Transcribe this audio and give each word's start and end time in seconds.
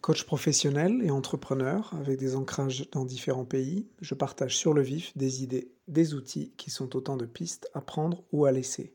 Coach 0.00 0.24
professionnel 0.24 1.02
et 1.02 1.10
entrepreneur 1.10 1.92
avec 2.00 2.18
des 2.18 2.34
ancrages 2.34 2.88
dans 2.92 3.04
différents 3.04 3.44
pays, 3.44 3.86
je 4.00 4.14
partage 4.14 4.56
sur 4.56 4.72
le 4.72 4.80
vif 4.80 5.14
des 5.14 5.42
idées, 5.42 5.72
des 5.88 6.14
outils 6.14 6.54
qui 6.56 6.70
sont 6.70 6.96
autant 6.96 7.18
de 7.18 7.26
pistes 7.26 7.68
à 7.74 7.82
prendre 7.82 8.24
ou 8.32 8.46
à 8.46 8.52
laisser. 8.52 8.94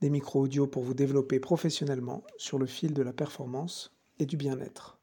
Des 0.00 0.10
micros 0.10 0.42
audio 0.42 0.68
pour 0.68 0.84
vous 0.84 0.94
développer 0.94 1.40
professionnellement 1.40 2.22
sur 2.36 2.56
le 2.58 2.66
fil 2.66 2.94
de 2.94 3.02
la 3.02 3.12
performance 3.12 3.96
et 4.20 4.26
du 4.26 4.36
bien-être. 4.36 5.00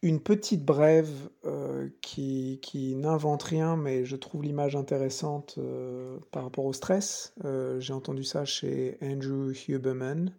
Une 0.00 0.20
petite 0.20 0.64
brève 0.64 1.28
euh, 1.44 1.90
qui, 2.00 2.94
n'invente 2.96 3.42
rien, 3.42 3.76
mais 3.76 4.06
je 4.06 4.16
trouve 4.16 4.42
l'image 4.42 4.74
intéressante 4.74 5.56
euh, 5.58 6.18
par 6.30 6.44
rapport 6.44 6.64
au 6.64 6.72
stress. 6.72 7.34
Euh, 7.44 7.78
j'ai 7.78 7.92
entendu 7.92 8.24
ça 8.24 8.46
chez 8.46 8.96
Andrew 9.02 9.52
Huberman. 9.68 10.32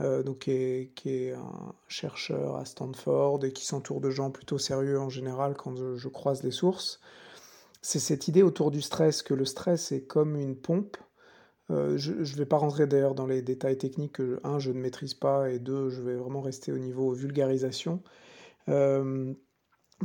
Euh, 0.00 0.24
donc 0.24 0.38
qui 0.40 0.50
est, 0.50 1.32
un 1.32 1.74
chercheur 1.86 2.56
à 2.56 2.64
Stanford 2.64 3.44
et 3.44 3.52
qui 3.52 3.64
s'entoure 3.64 4.00
de 4.00 4.10
gens 4.10 4.32
plutôt 4.32 4.58
sérieux 4.58 4.98
en 4.98 5.08
général 5.08 5.54
quand 5.56 5.76
je, 5.96 6.08
croise 6.08 6.42
les 6.42 6.50
sources. 6.50 7.00
C'est 7.80 8.00
cette 8.00 8.26
idée 8.28 8.42
autour 8.42 8.70
du 8.70 8.82
stress, 8.82 9.22
que 9.22 9.34
le 9.34 9.44
stress 9.44 9.92
est 9.92 10.02
comme 10.04 10.36
une 10.36 10.56
pompe. 10.56 10.96
Euh, 11.70 11.96
je 11.96 12.12
ne 12.12 12.36
vais 12.36 12.46
pas 12.46 12.56
rentrer 12.56 12.86
d'ailleurs 12.86 13.14
dans 13.14 13.26
les 13.26 13.40
détails 13.42 13.78
techniques 13.78 14.14
que, 14.14 14.40
un, 14.42 14.58
je 14.58 14.72
ne 14.72 14.80
maîtrise 14.80 15.14
pas, 15.14 15.50
et 15.50 15.58
deux, 15.60 15.90
je 15.90 16.02
vais 16.02 16.16
vraiment 16.16 16.40
rester 16.40 16.72
au 16.72 16.78
niveau 16.78 17.12
vulgarisation. 17.12 18.02
Euh, 18.68 19.32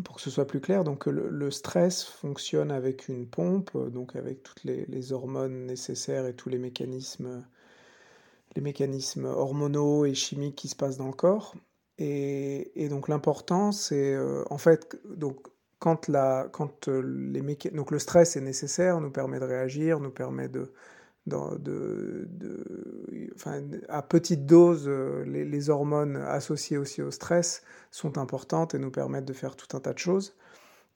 pour 0.04 0.18
que 0.18 0.22
ce 0.22 0.30
soit 0.30 0.46
plus 0.46 0.62
clair, 0.62 0.84
donc 0.84 1.08
le, 1.08 1.52
stress 1.52 2.04
fonctionne 2.04 2.72
avec 2.72 3.08
une 3.10 3.28
pompe, 3.28 3.76
donc 3.90 4.16
avec 4.16 4.44
toutes 4.44 4.64
les 4.64 5.14
hormones 5.14 5.66
nécessaires 5.66 6.28
et 6.28 6.36
tous 6.36 6.50
les 6.50 6.60
mécanismes 6.60 7.44
les 8.56 8.62
mécanismes 8.62 9.26
hormonaux 9.26 10.06
et 10.06 10.14
chimiques 10.14 10.56
qui 10.56 10.68
se 10.68 10.76
passent 10.76 10.98
dans 10.98 11.08
le 11.08 11.14
corps. 11.14 11.56
Et, 11.98 12.88
donc 12.90 13.10
l'important, 13.10 13.72
c'est 13.72 14.14
euh, 14.14 14.44
en 14.50 14.58
fait, 14.58 14.98
donc, 15.06 15.48
quand, 15.80 16.08
la, 16.08 16.48
quand 16.52 16.88
euh, 16.88 17.02
les 17.02 17.42
donc 17.72 17.92
le 17.92 18.00
stress 18.00 18.38
est 18.38 18.42
nécessaire, 18.42 19.02
nous 19.02 19.12
permet 19.12 19.40
de 19.40 19.46
réagir, 19.46 20.00
nous 20.00 20.10
permet 20.10 20.48
de, 20.48 20.72
de, 21.26 22.26
de, 22.30 22.66
enfin, 23.36 23.62
à 23.90 24.02
petite 24.02 24.46
dose, 24.46 24.86
euh, 24.88 25.26
les, 25.26 25.70
hormones 25.70 26.16
associées 26.16 26.78
aussi 26.78 27.02
au 27.02 27.12
stress 27.12 27.64
sont 27.92 28.18
importantes 28.18 28.74
et 28.76 28.80
nous 28.80 28.92
permettent 28.92 29.26
de 29.26 29.34
faire 29.34 29.58
tout 29.58 29.76
un 29.76 29.82
tas 29.82 29.94
de 29.94 30.00
choses. 30.00 30.38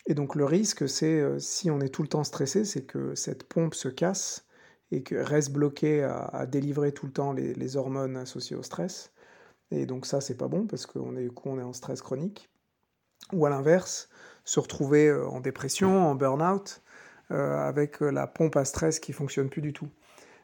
Et 0.06 0.14
donc 0.14 0.36
le 0.36 0.46
risque, 0.46 0.88
c'est 0.88 1.40
si 1.40 1.70
on 1.70 1.82
est 1.82 1.90
tout 1.90 2.02
le 2.02 2.10
temps 2.10 2.24
stressé, 2.24 2.66
c'est 2.66 2.84
que 2.84 3.14
cette 3.16 3.44
pompe 3.44 3.74
se 3.74 3.90
casse 3.90 4.46
et 4.94 5.02
que 5.02 5.16
reste 5.16 5.52
bloqué 5.52 6.04
à, 6.04 6.46
délivrer 6.46 6.92
tout 6.92 7.08
le 7.08 7.12
temps 7.12 7.34
les, 7.34 7.78
hormones 7.78 8.16
associées 8.16 8.56
au 8.56 8.62
stress. 8.62 9.12
Et 9.72 9.88
donc 9.88 10.06
ça, 10.06 10.22
c'est 10.22 10.38
pas 10.38 10.48
bon 10.48 10.68
parce 10.68 10.86
qu'on 10.86 11.18
est, 11.18 11.30
on 11.46 11.60
est 11.60 11.64
en 11.64 11.74
stress 11.74 12.02
chronique. 12.02 12.50
Ou 13.32 13.46
à 13.48 13.50
l'inverse, 13.50 14.10
se 14.44 14.60
retrouver 14.60 15.08
euh, 15.08 15.26
en 15.28 15.40
dépression, 15.40 16.06
en 16.06 16.14
burn-out, 16.14 16.84
euh, 17.32 17.58
avec 17.58 18.02
la 18.02 18.28
pompe 18.28 18.56
à 18.56 18.66
stress 18.66 19.00
qui 19.00 19.14
fonctionne 19.14 19.50
plus 19.50 19.62
du 19.62 19.74
tout. 19.74 19.88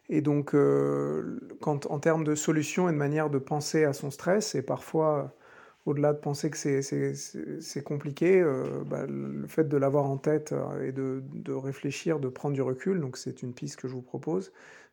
Et 0.08 0.22
donc, 0.22 0.56
euh, 0.56 1.40
quand, 1.62 1.86
en 1.86 2.00
termes 2.00 2.24
de 2.24 2.34
solutions 2.34 2.90
et 2.90 2.92
de 2.92 2.98
manière 2.98 3.30
de 3.30 3.38
penser 3.38 3.84
à 3.84 3.94
son 3.94 4.10
stress, 4.10 4.56
et 4.56 4.64
parfois 4.64 5.36
au-delà 5.86 6.14
de 6.14 6.20
penser 6.20 6.50
que 6.50 6.58
c'est 6.58 7.84
compliqué, 7.84 8.42
euh, 8.42 8.84
bah, 8.86 9.06
le 9.08 9.48
fait 9.48 9.68
de 9.68 9.78
l'avoir 9.78 10.06
en 10.06 10.18
tête 10.18 10.52
euh, 10.52 10.88
et 10.88 10.92
de, 10.92 11.54
réfléchir, 11.54 12.20
de 12.20 12.30
prendre 12.30 12.54
du 12.54 12.62
recul, 12.62 13.00
donc 13.00 13.18
c'est 13.18 13.42
une 13.42 13.54
piste 13.54 13.78
que 13.78 13.88
je 13.88 13.94
vous 13.94 14.02
propose, 14.02 14.52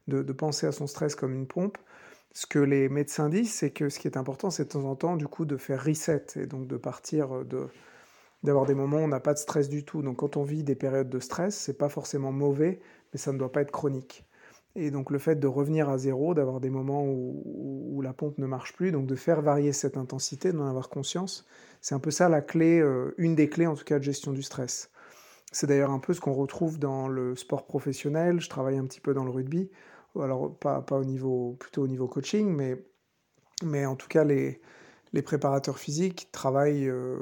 de, 0.08 0.20
penser 0.32 0.66
à 0.66 0.72
son 0.72 0.86
stress 0.86 1.14
comme 1.14 1.34
une 1.34 1.46
pompe. 1.46 1.78
Ce 2.32 2.46
que 2.46 2.58
les 2.58 2.88
médecins 2.88 3.28
disent, 3.28 3.52
c'est 3.52 3.70
que 3.70 3.88
ce 3.88 3.98
qui 3.98 4.08
est 4.08 4.16
important, 4.16 4.50
c'est 4.50 4.64
de 4.64 4.68
temps 4.68 4.84
en 4.84 4.94
temps, 4.94 5.16
du 5.16 5.26
coup, 5.26 5.44
de 5.44 5.56
faire 5.56 5.82
reset 5.84 6.26
et 6.36 6.46
donc 6.46 6.66
de 6.68 6.76
partir 6.76 7.44
de 7.44 7.68
d'avoir 8.42 8.66
des 8.66 8.74
moments 8.74 8.98
où 8.98 9.00
on 9.00 9.08
n'a 9.08 9.18
pas 9.18 9.32
de 9.32 9.38
stress 9.38 9.68
du 9.68 9.84
tout. 9.84 10.02
Donc 10.02 10.18
quand 10.18 10.36
on 10.36 10.44
vit 10.44 10.62
des 10.62 10.76
périodes 10.76 11.08
de 11.08 11.18
stress, 11.18 11.56
c'est 11.56 11.76
pas 11.78 11.88
forcément 11.88 12.32
mauvais, 12.32 12.80
mais 13.12 13.18
ça 13.18 13.32
ne 13.32 13.38
doit 13.38 13.50
pas 13.50 13.62
être 13.62 13.72
chronique. 13.72 14.24
Et 14.78 14.90
donc 14.90 15.10
le 15.10 15.18
fait 15.18 15.36
de 15.36 15.46
revenir 15.46 15.88
à 15.88 15.96
zéro, 15.96 16.34
d'avoir 16.34 16.60
des 16.60 16.68
moments 16.68 17.04
où, 17.04 18.02
la 18.02 18.12
pompe 18.12 18.36
ne 18.38 18.46
marche 18.46 18.74
plus, 18.74 18.92
donc 18.92 19.06
de 19.06 19.16
faire 19.16 19.40
varier 19.40 19.72
cette 19.72 19.96
intensité, 19.96 20.52
d'en 20.52 20.66
avoir 20.66 20.90
conscience, 20.90 21.46
c'est 21.80 21.94
un 21.94 21.98
peu 21.98 22.10
ça 22.10 22.28
la 22.28 22.42
clé, 22.42 22.78
euh, 22.78 23.14
une 23.16 23.34
des 23.34 23.48
clés 23.48 23.66
en 23.66 23.74
tout 23.74 23.84
cas 23.84 23.98
de 23.98 24.04
gestion 24.04 24.32
du 24.32 24.42
stress. 24.42 24.90
C'est 25.50 25.66
d'ailleurs 25.66 25.90
un 25.90 25.98
peu 25.98 26.12
ce 26.12 26.20
qu'on 26.20 26.34
retrouve 26.34 26.78
dans 26.78 27.08
le 27.08 27.34
sport 27.34 27.64
professionnel. 27.64 28.40
Je 28.40 28.50
travaille 28.50 28.76
un 28.76 28.84
petit 28.84 29.00
peu 29.00 29.14
dans 29.14 29.24
le 29.24 29.30
rugby, 29.30 29.70
alors 30.14 30.54
pas, 30.58 30.84
au 30.90 31.04
niveau, 31.04 31.56
plutôt 31.58 31.82
au 31.82 31.88
niveau 31.88 32.06
coaching, 32.06 32.54
mais, 33.62 33.86
en 33.86 33.96
tout 33.96 34.08
cas 34.08 34.24
les, 34.24 34.60
les 35.14 35.22
préparateurs 35.22 35.78
physiques 35.78 36.28
travaillent, 36.32 36.88
euh, 36.88 37.16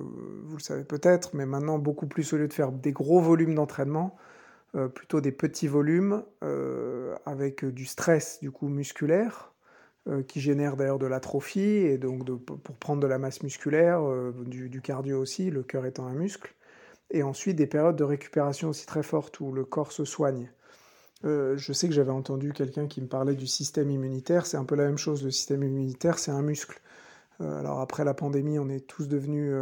vous 0.45 0.57
le 0.57 0.63
savez 0.63 0.85
peut-être, 0.85 1.31
mais 1.35 1.47
maintenant 1.47 1.79
beaucoup 1.79 2.09
plus 2.09 2.33
au 2.33 2.37
lieu 2.37 2.49
de 2.49 2.53
faire 2.53 2.73
des 2.73 2.93
gros 2.93 3.21
volumes 3.21 3.55
d'entraînement, 3.55 4.17
euh, 4.77 4.89
plutôt 4.89 5.21
des 5.21 5.31
petits 5.31 5.69
volumes 5.69 6.25
euh, 6.43 7.15
avec 7.27 7.65
du 7.65 7.87
stress 7.87 8.41
du 8.41 8.51
coup 8.51 8.67
musculaire 8.67 9.53
euh, 10.09 10.25
qui 10.25 10.41
génère 10.41 10.77
d'ailleurs 10.77 10.99
de 10.99 11.07
l'atrophie 11.07 11.61
et 11.61 11.97
donc 11.97 12.25
pour 12.45 12.77
prendre 12.77 13.01
de 13.01 13.07
la 13.07 13.19
masse 13.19 13.45
musculaire, 13.45 14.03
du, 14.47 14.81
cardio 14.81 15.21
aussi, 15.21 15.51
le 15.51 15.63
cœur 15.63 15.87
étant 15.87 16.07
un 16.07 16.15
muscle, 16.15 16.55
et 17.13 17.23
ensuite 17.23 17.55
des 17.55 17.69
périodes 17.69 17.95
de 17.95 18.03
récupération 18.03 18.71
aussi 18.71 18.85
très 18.85 19.05
fortes 19.05 19.39
où 19.39 19.53
le 19.53 19.65
corps 19.65 19.93
se 19.93 20.05
soigne. 20.05 20.51
je 21.23 21.73
sais 21.73 21.87
que 21.87 21.95
j'avais 21.95 22.11
entendu 22.11 22.53
quelqu'un 22.53 22.89
qui 22.89 23.01
me 23.01 23.07
parlait 23.07 23.37
du 23.37 23.47
système 23.47 23.91
immunitaire, 23.91 24.45
c'est 24.45 24.57
un 24.57 24.65
peu 24.65 24.75
la 24.75 24.87
même 24.87 24.99
chose, 24.99 25.23
le 25.23 25.31
système 25.31 25.63
immunitaire 25.63 26.19
c'est 26.19 26.33
un 26.33 26.43
muscle. 26.43 26.81
alors 27.39 27.81
après 27.81 28.05
la 28.05 28.15
pandémie, 28.15 28.59
on 28.59 28.69
est 28.69 28.87
tous 28.87 29.07
devenus 29.09 29.55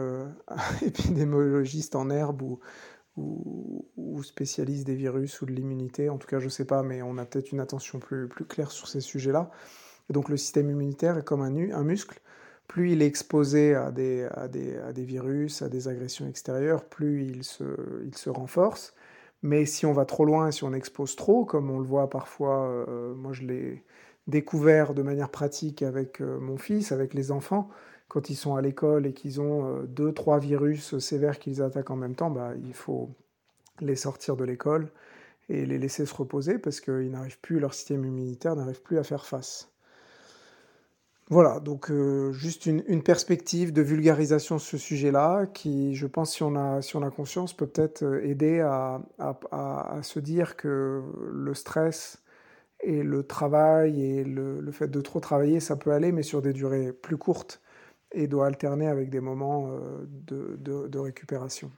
épidémiologistes 0.83 1.94
en 1.97 2.09
herbe 2.11 2.43
ou, 2.43 2.61
ou, 3.17 3.84
spécialiste 4.22 4.87
des 4.87 4.94
virus 4.94 5.41
ou 5.43 5.47
de 5.47 5.53
l'immunité. 5.53 6.09
En 6.09 6.19
tout 6.19 6.27
cas, 6.27 6.38
je 6.38 6.47
ne 6.47 6.50
sais 6.50 6.65
pas, 6.65 6.83
mais 6.83 7.03
on 7.03 7.19
a 7.19 7.25
peut-être 7.25 7.53
une 7.53 7.60
attention 7.60 7.99
plus, 7.99 8.28
plus 8.28 8.44
claire 8.44 8.71
sur 8.71 8.88
ces 8.88 9.00
sujets-là. 9.00 9.50
donc 10.10 10.28
le 10.28 10.37
système 10.37 10.71
immunitaire 10.71 11.19
est 11.19 11.25
comme 11.25 11.43
un, 11.43 11.55
un 11.72 11.84
muscle. 11.84 12.21
Plus 12.69 12.93
il 12.93 13.03
est 13.03 13.06
exposé 13.06 13.75
à 13.75 13.91
des, 13.91 14.28
à, 14.34 14.49
des, 14.49 14.78
à 14.78 14.93
des, 14.93 15.05
virus, 15.05 15.62
à 15.62 15.69
des 15.69 15.88
agressions 15.88 16.27
extérieures, 16.27 16.84
plus 16.84 17.25
il 17.25 17.44
se, 17.44 17.65
il 18.05 18.16
se 18.16 18.31
renforce. 18.31 18.94
Mais 19.43 19.66
si 19.66 19.87
on 19.87 19.93
va 19.93 20.05
trop 20.05 20.25
loin, 20.25 20.50
si 20.53 20.65
on 20.65 20.72
expose 20.72 21.16
trop, 21.16 21.44
comme 21.44 21.71
on 21.71 21.78
le 21.78 21.84
voit 21.84 22.09
parfois, 22.09 22.69
euh, 22.69 23.15
moi 23.15 23.32
je 23.32 23.43
l'ai 23.43 23.84
découvert 24.28 24.94
de 24.94 25.03
manière 25.03 25.31
pratique 25.31 25.82
avec 25.82 26.21
euh, 26.21 26.38
mon 26.38 26.56
fils, 26.56 26.93
avec 26.93 27.12
les 27.15 27.32
enfants, 27.32 27.69
quand 28.09 28.31
ils 28.31 28.37
sont 28.37 28.55
à 28.56 28.62
l'école 28.62 29.06
et 29.06 29.12
qu'ils 29.12 29.41
ont 29.41 29.66
euh, 29.66 29.82
deux, 29.87 30.12
trois 30.12 30.38
virus 30.38 30.99
sévères 30.99 31.38
qu'ils 31.38 31.61
attaquent 31.62 31.91
en 31.91 31.97
même 31.97 32.15
temps, 32.15 32.31
bah, 32.31 32.53
il 32.65 32.75
faut 32.75 33.11
les 33.81 33.97
sortir 33.97 34.37
de 34.37 34.44
l'école 34.44 34.91
et 35.49 35.66
les 35.66 35.78
laisser 35.78 36.06
se 36.06 36.15
reposer 36.15 36.59
parce 36.59 36.81
qu'ils 36.81 37.10
n'arrivent 37.10 37.41
plus, 37.41 37.59
leur 37.59 37.75
système 37.75 38.05
immunitaire 38.05 38.56
n'arrive 38.56 38.83
plus 38.83 38.99
à 38.99 39.05
faire 39.05 39.27
face. 39.27 39.72
Voilà, 41.33 41.60
donc 41.60 41.91
euh, 41.91 42.32
juste 42.32 42.66
une, 42.66 43.03
perspective 43.03 43.72
de 43.72 43.81
vulgarisation 43.81 44.59
sur 44.59 44.72
ce 44.72 44.77
sujet-là 44.77 45.47
qui, 45.47 45.94
je 45.94 46.06
pense, 46.06 46.34
si 46.34 46.43
on 46.43 46.55
a, 46.56 46.82
si 46.82 46.97
on 46.97 47.03
a 47.03 47.11
conscience, 47.11 47.55
peut 47.55 47.66
peut-être 47.66 48.03
euh, 48.03 48.22
aider 48.27 48.61
à, 48.61 49.00
à, 49.19 50.00
se 50.03 50.19
dire 50.19 50.56
que 50.56 51.03
le 51.32 51.55
stress 51.55 52.22
et 52.81 53.03
le 53.03 53.22
travail 53.22 54.03
et 54.05 54.25
le, 54.25 54.61
le, 54.61 54.72
fait 54.72 54.88
de 54.88 55.00
trop 55.00 55.21
travailler, 55.21 55.61
ça 55.61 55.77
peut 55.77 55.93
aller, 55.93 56.12
mais 56.12 56.22
sur 56.22 56.43
des 56.43 56.53
durées 56.53 56.93
plus 56.93 57.16
courtes 57.16 57.62
et 58.12 58.27
doit 58.27 58.47
alterner 58.47 58.88
avec 58.88 59.09
des 59.09 59.21
moments 59.21 59.71
euh, 59.71 60.05
de, 60.06 60.59
de 60.87 60.99
récupération. 60.99 61.71